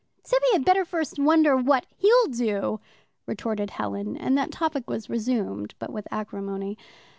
"Tibby 0.23 0.47
had 0.53 0.65
better 0.65 0.83
first 0.83 1.19
wonder 1.19 1.55
what 1.55 1.85
he'll 1.95 2.25
do," 2.25 2.79
retorted 3.27 3.69
Helen; 3.69 4.17
and 4.17 4.35
that 4.35 4.51
topic 4.51 4.89
was 4.89 5.11
resumed, 5.11 5.75
but 5.77 5.93
with 5.93 6.07
acrimony. 6.09 6.75